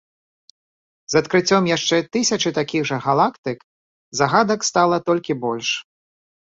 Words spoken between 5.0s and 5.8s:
толькі больш.